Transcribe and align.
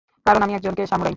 কারণ 0.25 0.41
আমি 0.41 0.53
একজন 0.55 0.73
সামুরাই। 0.85 1.09